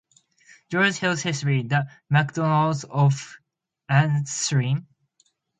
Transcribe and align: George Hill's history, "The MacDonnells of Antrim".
George 0.71 0.95
Hill's 0.95 1.21
history, 1.21 1.61
"The 1.61 1.85
MacDonnells 2.11 2.85
of 2.89 3.37
Antrim". 3.87 4.87